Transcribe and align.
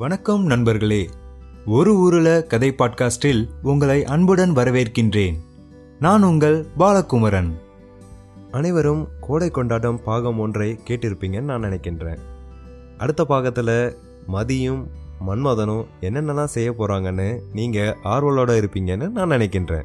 வணக்கம் 0.00 0.44
நண்பர்களே. 0.44 1.08
ஒரு 1.66 1.98
ஊருல 1.98 2.42
கதை 2.42 2.74
பாட்காஸ்டில் 2.78 3.48
உங்களை 3.62 4.04
அன்புடன் 4.04 4.50
வரவேற்கின்றேன். 4.50 5.34
நான் 5.98 6.22
உங்கள் 6.22 6.66
பாலகுமரன். 6.78 7.60
அனைவரும் 8.50 9.08
கோடை 9.20 9.50
கொண்டாட்டம் 9.50 10.02
பாகம் 10.02 10.38
ஒன்றை 10.38 10.78
கேட்டிருப்பீங்கன்னு 10.88 11.40
நான் 11.40 11.62
நினைக்கின்றேன். 11.62 12.18
அடுத்த 12.98 13.24
பாகத்தில் 13.24 13.96
மதியும் 14.26 14.88
மன்மதனும் 15.28 15.86
என்னென்னலாம் 16.00 16.44
செய்ய 16.44 16.72
போகிறாங்கன்னு 16.72 17.40
நீங்கள் 17.52 17.96
ஆர்வலோட 18.04 18.64
இருப்பீங்கன்னு 18.64 19.10
நான் 19.10 19.30
நினைக்கின்றேன். 19.30 19.84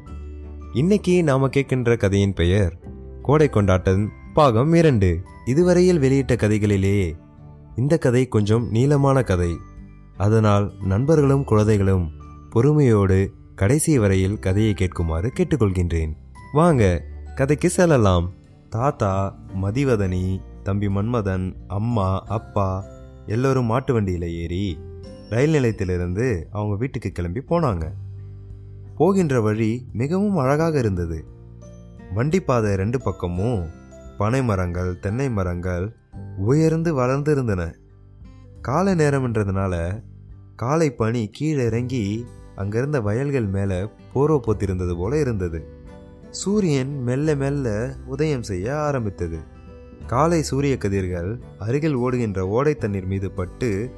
இன்னைக்கு 0.73 1.23
நாம் 1.23 1.52
கேட்கின்ற 1.52 1.98
கதையின் 1.98 2.34
பெயர் 2.34 2.77
கோடை 3.22 3.50
கொண்டாட்டம் 3.50 4.12
பாகம் 4.34 4.73
இரண்டு. 4.73 5.22
இதுவரையில் 5.45 6.00
வெளியிட்ட 6.00 6.36
கதைகளிலேயே 6.36 7.13
இந்த 7.76 7.98
கதை 7.98 8.27
கொஞ்சம் 8.27 8.68
நீளமான 8.72 9.22
கதை. 9.22 9.73
அதனால் 10.18 10.74
நண்பர்களும் 10.82 11.44
குழந்தைகளும் 11.44 12.12
பொறுமையோடு 12.50 13.32
கடைசி 13.56 14.00
வரையில் 14.00 14.40
கதையை 14.40 14.73
கேட்குமாறு 14.73 15.30
கேட்டுக்கொள்கின்றேன். 15.38 16.14
வாங்க 16.54 17.04
கதைக்கு 17.36 17.70
செல்லலாம். 17.70 18.32
தாத்தா 18.70 19.36
மதிவதனி 19.62 20.42
தம்பி 20.64 20.88
மன்மதன் 20.88 21.56
அம்மா 21.68 22.23
அப்பா 22.28 22.84
எல்லோரும் 23.26 23.66
மாட்டு 23.66 23.94
வண்டியில் 23.94 24.34
ஏறி 24.34 24.78
ரயில் 25.30 25.52
நிலையத்திலிருந்து 25.52 26.48
அவங்க 26.52 26.76
வீட்டுக்கு 26.76 27.12
கிளம்பி 27.12 27.40
போனாங்க. 27.40 27.92
போகின்ற 28.95 29.42
வழி 29.42 29.88
மிகவும் 29.94 30.38
அழகாக 30.38 30.80
இருந்தது. 30.80 31.26
வண்டி 32.14 32.40
பாதை 32.40 32.76
ரெண்டு 32.76 33.02
பக்கமும் 33.02 33.70
பனை 34.18 34.44
மரங்கள் 34.44 35.00
தென்னை 35.00 35.30
மரங்கள் 35.30 35.95
உயர்ந்து 36.38 36.94
வளர்ந்து 36.94 37.32
இருந்தன 37.32 37.76
காலை 38.62 38.94
நேரம்ன்றதுனால 38.94 40.04
காலை 40.56 40.92
பனி 40.92 41.30
கீழே 41.31 41.66
இறங்கி 41.66 42.25
அங்கிருந்த 42.56 43.02
வயல்கள் 43.02 43.45
மேலே 43.45 43.88
போர்வை 44.14 44.39
போத்திருந்தது 44.39 44.98
போல 44.98 45.20
இருந்தது. 45.20 45.67
சூரியன் 46.30 47.03
மெல்ல 47.03 47.36
மெல்ல 47.36 47.95
உதயம் 48.06 48.42
செய்ய 48.42 48.78
ஆரம்பித்தது. 48.78 49.38
காலை 50.08 50.44
சூரிய 50.44 50.78
கதிர்கள் 50.78 51.39
அருகில் 51.59 51.94
ஓடுகின்ற 51.94 52.48
ஓடை 52.48 52.76
தண்ணீர் 52.76 53.06
மீது 53.06 53.31
பட்டு 53.31 53.89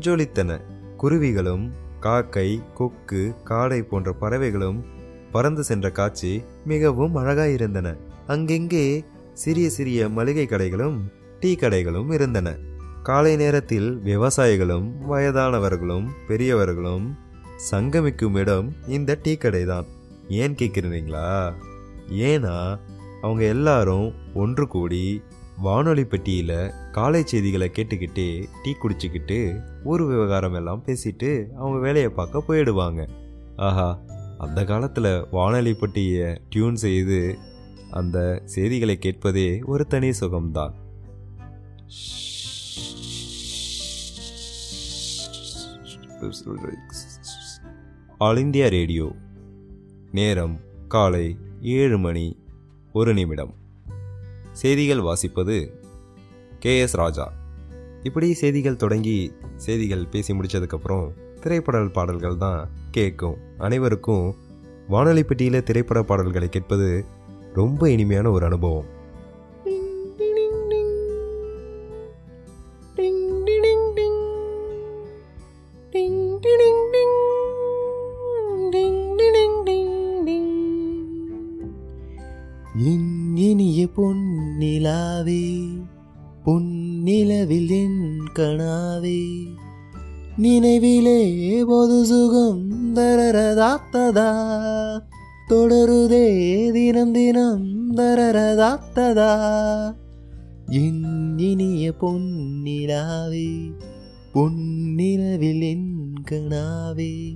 ஜொலித்தன. 0.00 0.60
குருவிகளும் 0.98 1.70
காக்கை 2.00 2.62
கொக்கு 2.74 3.34
காடை 3.44 3.82
போன்ற 3.82 4.12
பறவைகளும் 4.12 4.84
பறந்து 5.32 5.64
சென்ற 5.64 5.90
காட்சி 5.90 6.42
மிகவும் 6.64 7.16
அழகாயிருந்தன. 7.16 7.96
அங்கெங்கே 8.26 9.04
சிறிய 9.32 9.70
சிறிய 9.70 10.08
மளிகை 10.08 10.46
கடைகளும் 10.46 10.98
டீ 11.40 11.56
கடைகளும் 11.60 12.12
இருந்தன. 12.12 12.56
காலை 13.06 13.36
நேரத்தில் 13.36 14.00
விவசாயிகளும் 14.04 14.86
வயதானவர்களும் 15.10 16.06
பெரியவர்களும் 16.28 17.16
சங்கமிக்கும் 17.70 18.36
இடம் 18.36 18.72
இந்த 18.88 19.18
டீ 19.22 19.36
கடை 19.36 19.64
தான் 19.64 19.84
ஏன் 20.28 20.54
கேட்குறீங்களா? 20.54 21.52
ஏன்னா 22.08 22.78
அவங்க 23.22 23.42
எல்லாரும் 23.44 24.14
ஒன்று 24.34 24.68
கூடி 24.68 25.22
வானொலி 25.58 26.04
பெட்டியில் 26.04 26.72
காலை 26.92 27.22
செய்திகளை 27.24 27.70
கேட்டுக்கிட்டே 27.74 28.44
டீ 28.62 28.72
குடிச்சிக்கிட்டு 28.72 29.60
ஊர் 29.84 30.02
விவகாரம் 30.02 30.54
எல்லாம் 30.54 30.84
பேசிட்டு 30.86 31.46
அவங்க 31.56 31.78
வேலையை 31.78 32.10
பார்க்க 32.10 32.44
போயிடுவாங்க. 32.48 33.08
ஆஹா 33.56 33.98
அந்த 34.38 34.64
காலத்தில் 34.64 35.26
வானொலி 35.30 35.74
பெட்டியை 35.74 36.40
டியூன் 36.50 36.76
செய்து 36.76 37.38
அந்த 37.90 38.42
செய்திகளை 38.44 38.98
கேட்பதே 38.98 39.62
ஒரு 39.64 39.86
தனி 39.86 40.08
சுகம்தான். 40.08 40.74
All 48.18 48.36
India 48.36 48.68
Radio. 48.68 49.12
நேரம் 50.10 50.60
காலை 50.88 51.36
ஏழு 51.60 51.98
மணி 51.98 52.38
ஒரு 52.92 53.14
நிமிடம். 53.14 53.54
செய்திகள் 54.52 54.98
வாசிப்பது 54.98 55.70
கே 56.58 56.80
எஸ் 56.80 56.94
ராஜா. 56.94 57.32
இப்படி 58.02 58.32
செய்திகள் 58.32 58.76
தொடங்கி 58.76 59.32
செய்திகள் 59.56 60.06
பேசி 60.06 60.34
முடிச்சதுக்கப்புறம் 60.34 61.12
திரைப்பட 61.40 61.84
பாடல்கள் 61.84 62.36
தான் 62.36 62.68
கேட்கும். 62.90 63.36
அனைவருக்கும் 63.58 64.34
வானொலி 64.88 65.22
பெட்டியில் 65.22 65.62
திரைப்பட 65.62 66.02
பாடல்களை 66.02 66.48
கேட்பது 66.48 67.04
ரொம்ப 67.54 67.90
இனிமையான 67.90 68.30
ஒரு 68.30 68.44
அனுபவம். 68.44 68.93
என் 82.78 83.36
இனிய 83.36 83.88
பொன்னிலாவே 83.96 85.64
பொன்னிலவில் 86.44 87.70
என் 87.70 88.22
கணாவே 88.34 89.22
நினைவிலே 90.38 91.64
பொது 91.64 92.04
சுகம் 92.04 92.94
தரரதாத்ததா? 92.94 94.30
தொடருதே 95.48 96.70
தினம் 96.72 97.12
தினம் 97.12 97.96
தரரதாத்ததா? 97.96 99.32
என் 100.68 101.38
இனிய 101.38 101.92
பொன்னிலாவே 102.00 103.72
பொன்னிலவில் 104.34 105.60
என் 105.60 106.12
கணாவே 106.30 107.34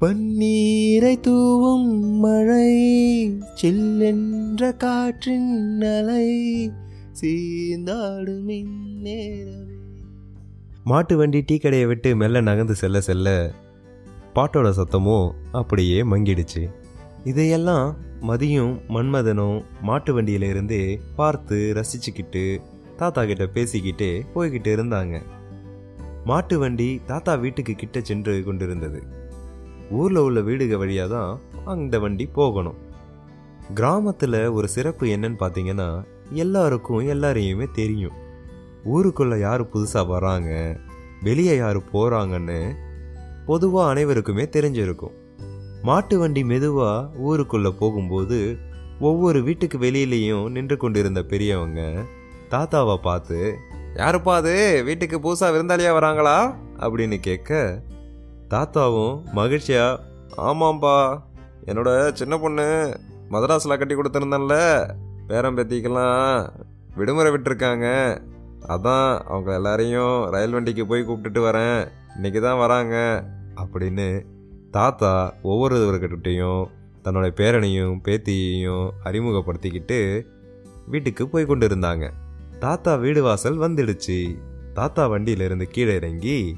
பன்னீரை 0.00 1.20
தூவும் 1.20 1.88
மழை 2.00 2.74
சில்லென்ற 3.62 4.76
காற்றின் 4.76 5.80
அலை 5.80 6.28
சீந்தாடும் 7.20 8.48
இந்நேரமே. 8.48 9.74
மாட்டு 10.84 11.16
வண்டி 11.16 11.42
டீ 11.46 11.56
கடையை 11.56 11.86
விட்டு 11.86 12.16
மெல்ல 12.16 12.40
நகர்ந்து 12.40 12.74
செல்ல 12.74 13.00
செல்ல 13.00 13.52
பாட்டோட 14.34 14.70
சத்தமும் 14.70 15.30
அப்படியே 15.52 16.02
மங்கிடுச்சு. 16.02 16.70
இதையெல்லாம் 17.24 17.96
மதியம் 18.22 18.80
மன்மதனும் 18.88 19.62
மாட்டு 19.82 20.22
வண்டியில 20.22 20.48
இருந்தே 20.48 21.00
பார்த்து 21.16 21.74
ரசிச்சுக்கிட்டு 21.76 22.60
தாத்தா 22.96 23.24
கிட்ட 23.24 23.44
பேசிக்கிட்டே 23.44 24.22
போய்கிட்டு 24.34 24.76
இருந்தாங்க. 24.76 25.22
மாட்டு 26.24 26.58
வண்டி 26.58 27.00
தாத்தா 27.06 27.34
வீட்டுக்கு 27.34 27.72
கிட்ட 27.72 28.00
சென்று 28.00 28.42
கொண்டிருந்தது. 28.44 29.16
ஊரில் 29.90 30.16
உள்ள 30.16 30.40
வீடுக 30.40 30.76
வழியாக 30.76 31.14
தான் 31.14 31.40
அந்த 31.64 31.98
வண்டி 31.98 32.26
போகணும். 32.26 32.78
கிராமத்தில் 33.74 34.48
ஒரு 34.48 34.68
சிறப்பு 34.68 35.06
என்னன்னு 35.06 35.36
பார்த்தீங்கன்னா 35.40 36.04
எல்லாருக்கும் 36.30 37.08
எல்லாரையுமே 37.08 37.66
தெரியும். 37.72 38.12
ஊருக்குள்ளே 38.84 39.38
யார் 39.38 39.70
புதுசாக 39.70 40.06
வராங்க 40.06 40.76
வெளியே 41.22 41.56
யார் 41.56 41.78
போகிறாங்கன்னு 41.92 42.74
பொதுவாக 43.46 43.90
அனைவருக்குமே 43.90 44.44
தெரிஞ்சிருக்கும். 44.44 45.12
மாட்டு 45.82 46.18
வண்டி 46.18 46.44
மெதுவாக 46.44 47.08
ஊருக்குள்ளே 47.18 47.70
போகும்போது 47.78 48.58
ஒவ்வொரு 49.00 49.42
வீட்டுக்கு 49.42 49.78
வெளியிலையும் 49.78 50.48
நின்று 50.48 50.76
கொண்டிருந்த 50.76 51.22
பெரியவங்க 51.22 52.04
தாத்தாவை 52.50 52.96
பார்த்து 52.96 53.56
யாருப்பா 53.94 54.34
அது? 54.34 54.82
வீட்டுக்கு 54.84 55.18
புதுசாக 55.18 55.52
விருந்தாளியாக 55.52 55.98
வராங்களா? 55.98 56.54
அப்படின்னு 56.78 57.20
கேட்க 57.20 57.82
தாத்தாவும் 58.48 59.22
மகிழ்ச்சியா 59.34 59.98
ஆமாம்பா 60.36 61.20
என்னோட 61.66 62.12
சின்ன 62.12 62.38
பொண்ணு 62.38 62.98
மதராஸில் 63.30 63.78
கட்டி 63.78 63.94
கொடுத்துருந்தேன்ல 63.94 64.56
பேரம்பேத்திக்கெல்லாம் 65.28 66.48
விடுமுறை 66.96 67.32
விட்டுருக்காங்க. 67.32 68.18
அதான் 68.68 69.18
அவங்க 69.18 69.54
எல்லாரையும் 69.54 70.24
ரயில் 70.24 70.50
வண்டிக்கு 70.50 70.86
போய் 70.86 71.02
கூப்பிட்டுட்டு 71.02 71.40
வரேன். 71.44 71.88
இன்னைக்கு 72.14 72.40
தான் 72.40 72.58
வராங்க. 72.58 73.24
அப்படின்னு 73.56 74.26
தாத்தா 74.70 75.34
ஒவ்வொருவர்கிட்டையும் 75.42 76.64
தன்னுடைய 77.02 77.34
பேரனையும் 77.36 78.00
பேத்தியையும் 78.04 78.90
அறிமுகப்படுத்திக்கிட்டு 79.04 80.26
வீட்டுக்கு 80.86 81.28
போய் 81.28 81.46
கொண்டு 81.46 81.68
இருந்தாங்க 81.68 82.10
தாத்தா 82.58 82.94
வீடு 82.94 83.22
வாசல் 83.22 83.58
வந்துடுச்சு. 83.58 84.38
தாத்தா 84.74 85.06
வண்டியிலிருந்து 85.06 85.68
கீழே 85.68 85.94
இறங்கி 85.94 86.56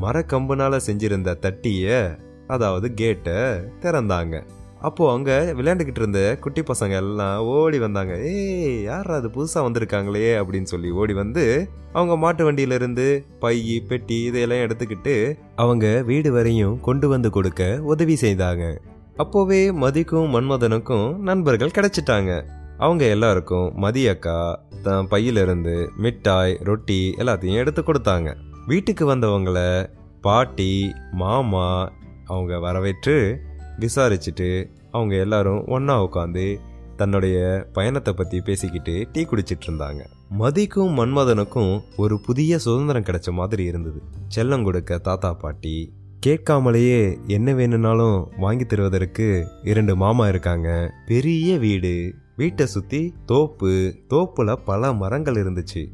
மரக்கம்புனால 0.00 0.80
செஞ்சிருந்த 0.86 1.38
தட்டிய 1.38 2.16
அதாவது 2.46 2.94
கேட்டை 2.94 3.32
திறந்தாங்க. 3.80 4.42
அப்போ 4.80 5.12
அங்க 5.12 5.54
விளையாண்டுக்கிட்டு 5.56 5.96
இருந்த 5.96 6.38
குட்டி 6.40 6.62
பசங்க 6.62 6.90
எல்லாம் 6.90 7.40
ஓடி 7.40 7.78
வந்தாங்க. 7.78 8.18
ஏய் 8.18 8.82
யார் 8.82 9.10
அது 9.10 9.28
புதுசா 9.28 9.54
வந்திருக்காங்களே 9.54 10.42
அப்படின்னு 10.42 10.62
சொல்லி 10.62 10.90
ஓடி 10.90 11.12
வந்து 11.12 11.68
அவங்க 11.92 12.16
மாட்டு 12.16 12.52
வண்டியில 12.52 12.72
இருந்து 12.72 13.24
பை 13.38 13.84
பெட்டி 13.88 14.22
இதையெல்லாம் 14.22 14.58
எடுத்துக்கிட்டு 14.58 15.34
அவங்க 15.56 16.02
வீடு 16.02 16.32
வரையும் 16.32 16.80
கொண்டு 16.80 17.08
வந்து 17.08 17.30
கொடுக்க 17.30 17.80
உதவி 17.82 18.18
செய்தாங்க. 18.20 18.76
அப்போவே 19.18 19.72
மதிக்கும் 19.72 20.34
மன்மதனுக்கும் 20.34 21.16
நண்பர்கள் 21.16 21.74
கிடைச்சிட்டாங்க. 21.74 22.44
அவங்க 22.78 23.04
எல்லாருக்கும் 23.04 23.82
மதியக்கா 23.82 24.54
தன் 24.82 25.08
பையிலிருந்து 25.08 25.90
மிட்டாய் 25.96 26.58
ரொட்டி 26.62 27.14
எல்லாத்தையும் 27.18 27.54
எடுத்து 27.54 27.82
கொடுத்தாங்க. 27.82 28.36
வீட்டுக்கு 28.66 29.14
வந்தவங்கள 29.14 29.88
பாட்டி 30.20 30.94
மாமா 31.12 31.92
அவங்க 32.24 32.58
வரவேற்று 32.58 33.40
விசாரிச்சுட்டு 33.78 34.68
அவங்க 34.90 35.14
எல்லாரும் 35.16 35.66
ஒன்றா 35.66 36.04
உட்காந்து 36.04 36.58
தன்னுடைய 36.96 37.66
பயணத்தை 37.72 38.14
பற்றி 38.14 38.40
பேசிக்கிட்டு 38.40 39.08
டீ 39.12 39.22
குடிச்சிட்டு 39.24 39.66
இருந்தாங்க. 39.66 40.02
மதிக்கும் 40.28 40.98
மன்மதனுக்கும் 40.98 41.80
ஒரு 41.96 42.20
புதிய 42.20 42.58
சுதந்திரம் 42.58 43.02
கிடைச்ச 43.02 43.32
மாதிரி 43.32 43.64
இருந்தது. 43.64 44.02
செல்லம் 44.34 44.64
கொடுக்க 44.64 44.98
தாத்தா 44.98 45.32
பாட்டி 45.32 45.92
கேட்காமலேயே 46.26 47.26
என்ன 47.26 47.52
வேணும்னாலும் 47.52 48.30
வாங்கி 48.38 48.66
தருவதற்கு 48.66 49.46
இரண்டு 49.62 49.96
மாமா 49.96 50.28
இருக்காங்க. 50.28 50.92
பெரிய 51.06 51.58
வீடு 51.58 52.14
வீட்டை 52.36 52.66
சுற்றி 52.66 53.14
தோப்பு 53.26 53.94
தோப்புல 54.10 54.56
பல 54.64 54.92
மரங்கள் 54.92 55.34
இருந்துச்சு. 55.34 55.88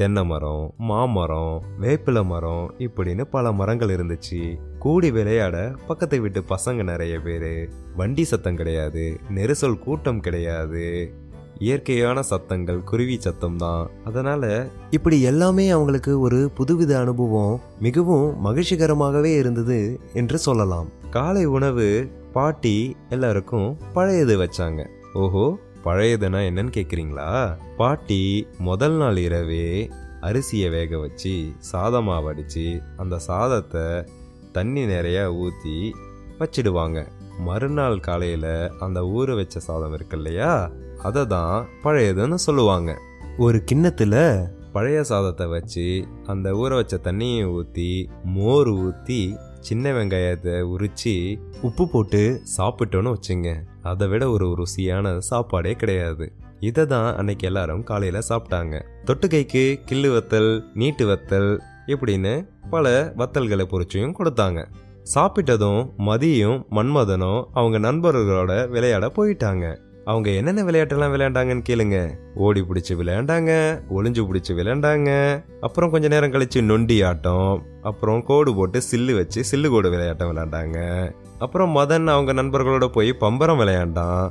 தென்னை 0.00 0.24
மரம் 0.24 0.74
மாமரம் 0.78 1.62
வேப்பிலை 1.80 2.24
மரம் 2.24 2.74
இப்படின்னு 2.78 3.24
பல 3.24 3.52
மரங்கள் 3.52 3.88
இருந்துச்சு. 3.88 4.58
கூடி 4.78 5.10
விளையாட 5.10 5.74
பக்கத்து 5.86 6.20
வீட்டு 6.20 6.44
பசங்க 6.48 6.82
நிறைய 6.82 7.20
பேரு. 7.20 7.68
வண்டி 7.96 8.24
சத்தம் 8.24 8.56
கிடையாது 8.56 9.16
நெரிசல் 9.34 9.78
கூட்டம் 9.78 10.20
கிடையாது. 10.20 11.14
இயற்கையான 11.58 12.22
சத்தங்கள் 12.22 12.84
குருவி 12.84 13.16
சத்தம் 13.20 13.56
தான். 13.56 13.90
அதனால 14.04 14.68
இப்படி 14.90 15.22
எல்லாமே 15.22 15.68
அவங்களுக்கு 15.68 16.20
ஒரு 16.20 16.50
புதுவித 16.58 17.00
அனுபவம் 17.00 17.60
மிகவும் 17.80 18.46
மகிழ்ச்சிகரமாகவே 18.46 19.36
இருந்தது 19.36 20.00
என்று 20.14 20.38
சொல்லலாம். 20.38 20.88
காலை 21.10 21.44
உணவு 21.44 22.08
பாட்டி 22.32 22.96
எல்லாருக்கும் 23.08 23.76
பழையது 23.92 24.36
வச்சாங்க. 24.38 24.86
ஓஹோ 25.14 25.58
பழையதுன்னா 25.84 26.40
என்னன்னு 26.50 26.72
கேட்குறீங்களா 26.72 27.56
பாட்டி 27.76 28.46
முதல் 28.58 28.92
நாள் 28.92 29.16
இரவே 29.16 29.90
அரிசியை 30.20 30.70
வேக 30.70 30.98
வச்சு 30.98 31.46
சாதமாக 31.58 32.28
அடித்து 32.28 32.82
அந்த 32.96 33.18
சாதத்தை 33.18 34.04
தண்ணி 34.52 34.84
நிறையா 34.84 35.36
ஊற்றி 35.36 35.94
வச்சிடுவாங்க. 36.38 37.06
மறுநாள் 37.38 38.00
காலையில் 38.00 38.70
அந்த 38.78 39.00
ஊற 39.00 39.34
வச்ச 39.34 39.60
சாதம் 39.60 39.92
இருக்கு 39.92 40.16
இல்லையா? 40.16 40.70
அதை 41.02 41.26
தான் 41.26 41.66
பழையதுன்னு 41.82 42.34
சொல்லுவாங்க. 42.34 42.98
ஒரு 43.38 43.64
கிண்ணத்தில் 43.64 44.48
பழைய 44.72 45.02
சாதத்தை 45.02 45.46
வச்சு 45.46 46.06
அந்த 46.26 46.52
ஊற 46.52 46.74
வச்ச 46.74 46.96
தண்ணியை 46.96 47.52
ஊற்றி 47.52 48.10
மோர் 48.24 48.68
ஊற்றி 48.68 49.36
சின்ன 49.60 49.92
வெங்காயத்தை 49.92 50.54
உரிச்சு 50.74 51.40
உப்பு 51.62 51.88
போட்டு 51.88 52.40
சாப்பிட்டோன்னு 52.56 53.14
வச்சுங்க. 53.16 53.50
அதை 53.82 54.08
விட 54.08 54.30
ஒரு 54.30 54.46
ருசியான 54.58 55.18
சாப்பாடே 55.18 55.72
கிடையாது. 55.72 56.32
இதை 56.60 56.86
தான் 56.86 57.16
அன்னைக்கு 57.16 57.46
எல்லாரும் 57.46 57.82
காலையில 57.82 58.18
சாப்பிட்டாங்க. 58.28 58.82
தொட்டுக்கைக்கு 59.04 59.64
கிள்ளு 59.84 60.10
வத்தல் 60.16 60.64
நீட்டு 60.74 61.06
வத்தல் 61.06 61.58
இப்படின்னு 61.86 62.48
பல 62.70 63.12
வத்தல்களை 63.16 63.66
பொறிச்சியும் 63.72 64.16
கொடுத்தாங்க. 64.18 64.66
சாப்பிட்டதும் 65.14 65.94
மதியும் 65.96 66.66
மன்மதனும் 66.70 67.44
அவங்க 67.52 67.92
நண்பர்களோட 67.92 68.68
விளையாட 68.68 69.06
போயிட்டாங்க. 69.06 69.66
அவங்க 70.04 70.30
என்னென்ன 70.30 70.62
விளையாட்டெல்லாம் 70.62 71.12
விளையாண்டாங்கன்னு 71.14 71.62
கேளுங்க. 71.68 72.10
ஓடி 72.34 72.60
பிடிச்சி 72.60 72.92
விளையாண்டாங்க 72.92 73.80
ஒளிஞ்சு 73.96 74.22
பிடிச்சி 74.24 74.52
விளையாண்டாங்க. 74.52 75.42
அப்புறம் 75.60 75.90
கொஞ்ச 75.90 76.08
நேரம் 76.08 76.32
கழிச்சு 76.32 76.62
நொண்டி 76.62 77.02
ஆட்டம் 77.02 77.62
அப்புறம் 77.82 78.22
கோடு 78.22 78.54
போட்டு 78.54 78.80
சில்லு 78.90 79.14
வச்சு 79.14 79.44
சில்லு 79.50 79.68
கோடு 79.68 79.90
விளையாட்டம் 79.90 80.30
விளையாண்டாங்க. 80.30 81.10
அப்புறம் 81.38 81.76
மதன் 81.76 82.06
அவங்க 82.06 82.32
நண்பர்களோட 82.32 82.86
போய் 82.86 83.12
பம்பரம் 83.12 83.60
விளையாண்டான். 83.60 84.30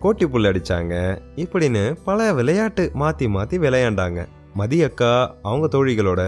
கோட்டி 0.00 0.24
புல் 0.26 0.44
அடிச்சாங்க. 0.44 1.18
இப்படின்னு 1.36 1.96
பல 2.04 2.34
விளையாட்டு 2.34 2.90
மாத்தி 2.94 3.26
மாத்தி 3.26 3.58
விளையாண்டாங்க. 3.58 4.26
மதியக்கா 4.58 5.12
அவங்க 5.42 5.66
தோழிகளோட 5.72 6.22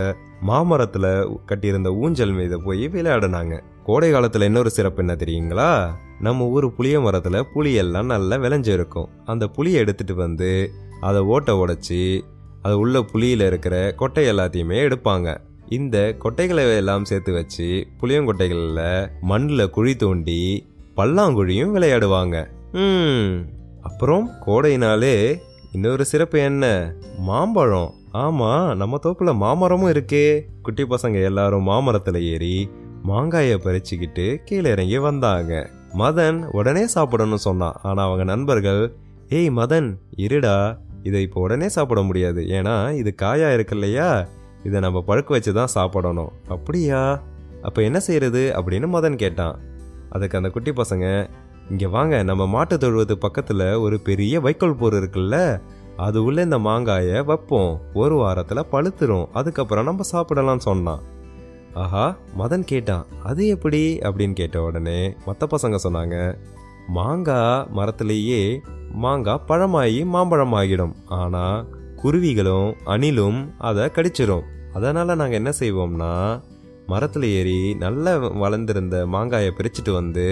மாமரத்துல 0.47 1.37
கட்டியிருந்த 1.47 1.93
ஊஞ்சல் 1.95 2.33
மீது 2.33 2.63
போய் 2.63 2.89
விளையாடினாங்க. 2.89 3.61
கோடை 3.85 4.13
காலத்துல 4.13 4.43
இன்னொரு 4.43 4.71
சிறப்பு 4.71 4.99
என்ன 4.99 5.15
தெரியுங்களா? 5.15 5.91
நம்ம 6.21 6.47
ஊர் 6.47 6.75
புளிய 6.75 7.01
மரத்துல 7.01 7.43
புளி 7.55 7.75
எல்லாம் 7.75 8.07
நல்லா 8.07 8.37
விளைஞ்சிருக்கும். 8.37 9.09
அந்த 9.25 9.49
புளியை 9.57 9.73
எடுத்துட்டு 9.73 10.15
வந்து 10.15 10.71
அதை 11.01 11.21
ஓட்டை 11.21 11.55
உடைச்சி 11.55 12.21
அது 12.63 12.79
உள்ள 12.79 12.99
புளியில 13.13 13.47
இருக்கிற 13.47 13.93
கொட்டை 13.97 14.25
எல்லாத்தையுமே 14.31 14.79
எடுப்பாங்க. 14.89 15.37
இந்த 15.69 16.17
கொட்டைகளை 16.25 16.77
எல்லாம் 16.77 17.05
சேர்த்து 17.05 17.33
வச்சு 17.33 17.87
புளியங்கொட்டைகளில் 18.01 19.09
மண்ணில் 19.21 19.71
குழி 19.71 19.97
தோண்டி 19.97 20.67
பல்லாங்குழியும் 20.97 21.75
விளையாடுவாங்க. 21.77 22.37
அப்புறம் 23.83 24.31
கோடைனாலே 24.47 25.37
இன்னொரு 25.73 26.05
சிறப்பு 26.05 26.39
என்ன? 26.41 26.95
மாம்பழம். 27.19 27.95
ஆமா 28.13 28.75
நம்ம 28.75 28.99
தோப்புல 29.03 29.35
மாமரமும் 29.35 29.91
இருக்கே. 29.91 30.41
குட்டி 30.63 30.83
பசங்க 30.83 31.25
எல்லாரும் 31.25 31.67
மாமரத்துல 31.67 32.23
ஏறி 32.23 32.71
மாங்காய 33.05 33.59
பறிச்சுக்கிட்டு 33.59 34.37
கீழே 34.45 34.71
இறங்கி 34.71 34.99
வந்தாங்க. 34.99 35.71
மதன் 35.99 36.49
உடனே 36.51 36.87
சாப்பிடணும்னு 36.95 37.35
சொன்னான். 37.35 37.73
ஆனா 37.83 38.05
அவங்க 38.05 38.25
நண்பர்கள் 38.25 38.97
ஏய் 39.29 39.51
மதன் 39.51 39.97
இருடா. 40.17 40.79
இதை 41.03 41.23
இப்போ 41.23 41.41
உடனே 41.41 41.69
சாப்பிட 41.69 42.03
முடியாது. 42.03 42.43
ஏன்னா 42.43 42.93
இது 42.93 43.15
காயா 43.23 43.55
இருக்கு 43.55 43.75
இல்லையா? 43.75 44.27
இதை 44.65 44.81
நம்ம 44.81 45.05
பழுக்க 45.07 45.27
வச்சு 45.27 45.53
தான் 45.53 45.67
சாப்பிடணும். 45.67 46.33
அப்படியா? 46.49 47.23
அப்போ 47.63 47.83
என்ன 47.83 48.01
செய்யறது 48.01 48.53
அப்படின்னு 48.57 48.89
மதன் 48.93 49.17
கேட்டான். 49.17 49.59
அதுக்கு 50.11 50.37
அந்த 50.37 50.49
குட்டி 50.49 50.71
பசங்க 50.71 51.31
இங்க 51.71 51.89
வாங்க 51.89 52.23
நம்ம 52.23 52.47
மாட்டு 52.47 52.79
தொழுவது 52.79 53.19
பக்கத்துல 53.21 53.81
ஒரு 53.81 54.01
பெரிய 54.01 54.41
வைக்கோல் 54.41 54.77
போர் 54.77 54.95
இருக்குல்ல 54.95 55.61
அது 56.07 56.19
உள்ள 56.25 56.43
இந்த 56.43 56.59
மாங்காயை 56.59 57.19
வைப்போம். 57.25 57.73
ஒரு 57.95 58.15
வாரத்தில் 58.15 58.71
பழுத்துரும். 58.73 59.27
அதுக்கப்புறம் 59.33 59.89
நம்ம 59.89 60.05
சாப்பிடலாம்னு 60.13 60.67
சொன்னான். 60.69 61.03
ஆஹா 61.75 62.05
மதன் 62.39 62.71
கேட்டான் 62.71 63.05
அது 63.23 63.43
எப்படி? 63.47 63.83
அப்படின்னு 63.99 64.33
கேட்ட 64.33 64.63
உடனே 64.63 65.01
மற்ற 65.27 65.49
பசங்க 65.55 65.77
சொன்னாங்க 65.85 66.17
மாங்காய் 66.89 67.67
மரத்திலேயே 67.77 68.41
மாங்காய் 69.05 69.45
பழமாகி 69.49 70.01
மாம்பழம் 70.05 70.55
ஆகிடும் 70.55 70.95
ஆனால் 71.19 71.61
குருவிகளும் 72.03 72.71
அணிலும் 72.87 73.41
அதை 73.59 73.85
கடிச்சிரும். 73.85 74.47
அதனால் 74.73 75.19
நாங்கள் 75.21 75.41
என்ன 75.41 75.53
செய்வோம்னா 75.61 76.13
மரத்தில் 76.87 77.27
ஏறி 77.39 77.59
நல்லா 77.75 78.13
வளர்ந்திருந்த 78.43 78.97
மாங்காயை 79.13 79.51
பிரிச்சுட்டு 79.59 79.93
வந்து 79.93 80.27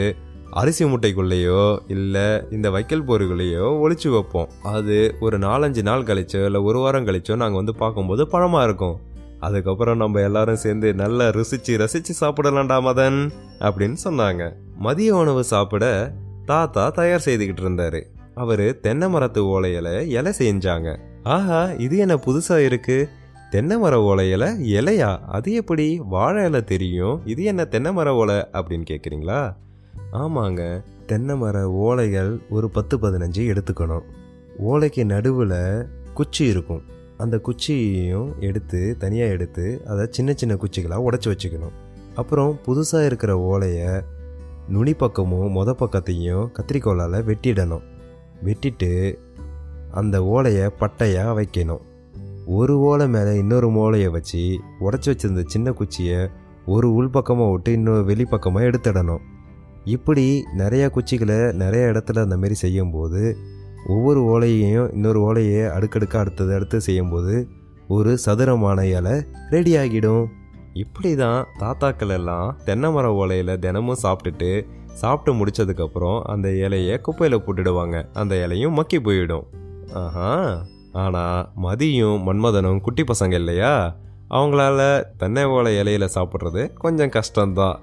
அரிசி 0.50 0.84
மூட்டைக்குள்ளேயோ 0.84 1.78
இல்லை 1.88 2.42
இந்த 2.50 2.70
வைக்கல் 2.70 3.04
போருக்குள்ளேயோ 3.04 3.66
ஒழிச்சு 3.82 4.08
வைப்போம். 4.08 4.48
அது 4.62 5.14
ஒரு 5.20 5.38
நாலஞ்சு 5.38 5.82
நாள் 5.82 6.02
கழிச்சோ 6.02 6.44
இல்லை 6.44 6.60
ஒரு 6.60 6.78
வாரம் 6.78 7.06
கழிச்சோ 7.06 7.36
நாங்கள் 7.36 7.56
வந்து 7.56 7.74
பார்க்கும்போது 7.74 8.28
பழமாக 8.28 8.64
இருக்கும். 8.64 9.00
அதுக்கப்புறம் 9.40 9.96
நம்ம 9.96 10.20
எல்லாரும் 10.20 10.56
சேர்ந்து 10.56 10.94
நல்லா 10.94 11.24
ருசிச்சு 11.28 11.68
ரசிச்சு 11.68 12.14
சாப்பிடலாம்டா 12.20 12.78
மதன் 12.80 13.30
அப்படின்னு 13.60 13.96
சொன்னாங்க. 14.04 14.52
மதிய 14.78 15.16
உணவு 15.16 15.44
சாப்பிட 15.44 16.12
தாத்தா 16.44 16.90
தயார் 16.90 17.24
செய்துக்கிட்டு 17.24 17.64
இருந்தாரு. 17.66 18.02
அவரு 18.34 18.80
தென்னை 18.80 19.08
மரத்து 19.08 19.44
ஓலையில 19.44 20.06
இலை 20.06 20.32
செஞ்சாங்க. 20.38 20.96
ஆஹா 21.22 21.64
இது 21.64 21.96
என்ன 21.96 22.14
புதுசா 22.14 22.64
இருக்கு? 22.64 23.08
தென்னை 23.50 23.78
மர 23.78 24.14
ஓலையில 24.14 24.44
இலையா? 24.60 25.18
அது 25.18 25.52
எப்படி? 25.52 26.00
வாழை 26.04 26.44
இலை 26.44 26.64
தெரியும். 26.64 27.20
இது 27.24 27.42
என்ன 27.42 27.64
தென்னை 27.64 27.92
மர 27.92 28.14
ஓலை 28.14 28.34
அப்படின்னு 28.52 28.84
கேக்குறீங்களா? 28.90 29.54
ஆமாங்க. 30.12 30.82
தென்னை 31.06 31.36
மர 31.36 31.70
ஓலைகள் 31.70 32.40
ஒரு 32.50 32.70
பத்து 32.70 32.98
பதினஞ்சு 32.98 33.56
எடுத்துக்கணும். 33.56 34.02
ஓலைக்கு 34.66 35.04
நடுவில் 35.04 35.86
குச்சி 36.14 36.44
இருக்கும். 36.44 36.82
அந்த 37.16 37.38
குச்சியையும் 37.38 38.34
எடுத்து 38.40 38.96
தனியாக 38.98 39.30
எடுத்து 39.30 39.82
அதை 39.86 40.06
சின்ன 40.10 40.32
சின்ன 40.32 40.54
குச்சிகளாக 40.54 41.10
உடச்சி 41.10 41.26
வச்சுக்கணும். 41.26 41.72
அப்புறம் 42.14 42.58
புதுசாக 42.66 43.06
இருக்கிற 43.06 43.38
ஓலையை 43.38 44.00
நுனி 44.68 44.94
பக்கமும் 44.94 45.56
மொத 45.56 45.70
பக்கத்தையும் 45.72 46.50
கத்திரிக்கோலால் 46.52 47.24
வெட்டிடணும். 47.24 47.82
வெட்டிட்டு 48.44 49.18
அந்த 49.90 50.24
ஓலையை 50.24 50.70
பட்டையாக 50.80 51.42
வைக்கணும். 51.42 51.80
ஒரு 52.46 52.78
ஓலை 52.78 53.08
மேலே 53.08 53.38
இன்னொரு 53.38 53.72
ஓலையை 53.72 54.08
வச்சு 54.08 54.60
உடச்சி 54.80 55.06
வச்சிருந்த 55.06 55.42
சின்ன 55.46 55.72
குச்சியை 55.72 56.28
ஒரு 56.66 56.88
உள்பக்கமாக 56.88 57.50
விட்டு 57.50 57.72
இன்னொரு 57.72 58.14
வெளிப்பக்கமாக 58.14 58.74
எடுத்துடணும். 58.74 59.20
இப்படி 59.88 60.44
நிறைய 60.52 60.90
குச்சிகளை 60.94 61.52
நிறைய 61.52 61.86
இடத்துல 61.86 62.18
அந்த 62.18 62.36
மாரி 62.36 62.54
செய்யும்போது 62.54 63.36
ஒவ்வொரு 63.86 64.20
ஓலையையும் 64.22 64.92
இன்னொரு 64.92 65.20
ஓலையை 65.20 65.66
அடுக்கடுக்காக 65.66 66.18
அடுத்தது 66.18 66.54
அடுத்து 66.54 66.80
செய்யும்போது 66.80 67.48
ஒரு 67.88 68.18
சதுரமான 68.18 68.86
இலை 68.86 69.24
ரெடி 69.50 69.76
ஆகிடும். 69.76 70.26
இப்படி 70.72 71.14
தான் 71.14 71.46
தாத்தாக்கள் 71.58 72.10
எல்லாம் 72.10 72.56
தென்னை 72.64 72.90
மர 72.90 73.12
ஓலையில் 73.12 73.58
தினமும் 73.58 74.02
சாப்பிட்டுட்டு 74.02 74.66
சாப்பிட்டு 74.92 75.44
முடிச்சதுக்கப்புறம் 75.44 76.20
அந்த 76.20 76.48
இலையை 76.48 77.00
குப்பையில் 77.00 77.42
போட்டுடுவாங்க. 77.42 78.06
அந்த 78.12 78.42
இலையும் 78.42 78.72
மக்கி 78.72 78.98
போயிடும். 78.98 79.44
ஆஹா. 79.92 80.62
ஆனால் 80.92 81.48
மதியும் 81.54 82.20
மன்மதனும் 82.26 82.80
குட்டி 82.80 83.04
பசங்க 83.04 83.32
இல்லையா? 83.32 83.96
அவங்களால 84.30 85.04
தென்னை 85.16 85.44
ஓலை 85.44 85.74
இலையில 85.80 86.08
சாப்பிட்றது 86.14 86.72
கொஞ்சம் 86.72 87.10
கஷ்டம்தான். 87.10 87.76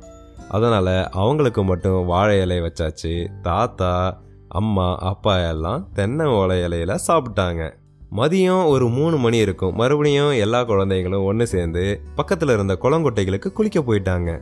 அதனால் 0.50 1.10
அவங்களுக்கு 1.10 1.64
மட்டும் 1.64 2.06
வாழை 2.06 2.42
இலை 2.42 2.60
வச்சாச்சு 2.60 3.28
தாத்தா 3.42 4.22
அம்மா 4.48 4.98
அப்பா 4.98 5.38
எல்லாம் 5.38 5.88
தென்னை 5.94 6.26
ஓலை 6.26 6.60
இலையில 6.62 6.98
சாப்பிட்டாங்க. 7.08 7.72
மதியம் 8.16 8.68
ஒரு 8.68 8.90
மூணு 8.90 9.18
மணி 9.18 9.38
இருக்கும். 9.38 9.76
மறுபடியும் 9.76 10.32
எல்லா 10.32 10.64
குழந்தைகளும் 10.64 11.24
ஒன்று 11.24 11.48
சேர்ந்து 11.48 12.02
பக்கத்தில் 12.16 12.50
இருந்த 12.50 12.78
குளங்கொட்டைகளுக்கு 12.82 13.54
குளிக்க 13.54 13.80
போயிட்டாங்க. 13.80 14.42